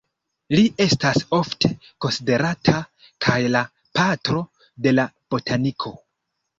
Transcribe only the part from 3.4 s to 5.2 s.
la "patro de la